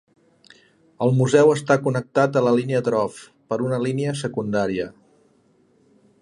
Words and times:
El 1.07 1.11
museu 1.19 1.51
està 1.55 1.77
connectat 1.87 2.39
a 2.41 2.43
la 2.47 2.55
línia 2.61 2.81
Dovre 2.87 3.29
per 3.53 3.61
una 3.67 3.81
línia 3.85 4.15
secundària. 4.23 4.89